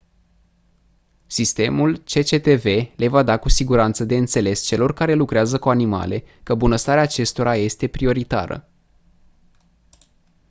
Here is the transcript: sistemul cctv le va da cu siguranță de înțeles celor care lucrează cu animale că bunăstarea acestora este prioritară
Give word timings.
sistemul 1.27 1.97
cctv 2.03 2.65
le 2.97 3.07
va 3.07 3.23
da 3.23 3.37
cu 3.37 3.49
siguranță 3.49 4.05
de 4.05 4.15
înțeles 4.15 4.61
celor 4.61 4.93
care 4.93 5.13
lucrează 5.13 5.59
cu 5.59 5.69
animale 5.69 6.23
că 6.43 6.55
bunăstarea 6.55 7.03
acestora 7.03 7.55
este 7.55 7.87
prioritară 7.87 8.69